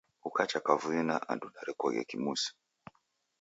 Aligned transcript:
Ukacha 0.27 0.59
kavui 0.65 1.01
na 1.09 1.15
andu 1.31 1.47
nerekoghe 1.53 2.01
kimusi. 2.09 2.49